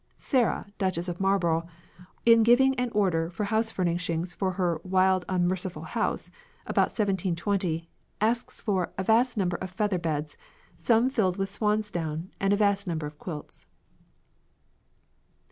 Sarah, 0.17 0.65
Duchess 0.79 1.07
of 1.07 1.19
Marlborough, 1.19 1.67
in 2.25 2.41
giving 2.41 2.73
an 2.79 2.89
order 2.89 3.29
for 3.29 3.43
house 3.43 3.69
furnishings 3.69 4.33
for 4.33 4.53
her 4.53 4.81
"wild, 4.83 5.25
unmerciful 5.29 5.83
house" 5.83 6.31
about 6.65 6.87
1720, 6.89 7.87
asks 8.19 8.59
for 8.61 8.91
"a 8.97 9.03
vast 9.03 9.37
number 9.37 9.57
of 9.57 9.69
feather 9.69 9.99
beds, 9.99 10.37
some 10.75 11.11
filled 11.11 11.37
with 11.37 11.51
swansdown, 11.53 12.31
and 12.39 12.51
a 12.51 12.55
vast 12.57 12.87
number 12.87 13.05
of 13.05 13.19
quilts." 13.19 13.67